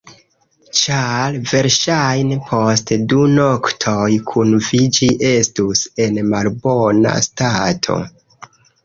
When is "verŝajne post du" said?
1.49-3.25